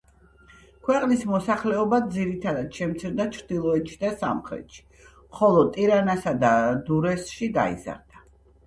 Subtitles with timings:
[0.85, 4.83] ქვეყნის მოსახლეობა ძირითადად შემცირდა ჩრდილოეთში და სამხრეთში,
[5.39, 6.55] ხოლო ტირანასა და
[6.91, 8.31] დურესში გაიზარდა.